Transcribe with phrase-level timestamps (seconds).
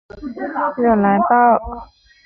[0.77, 1.61] 热莱巴尔。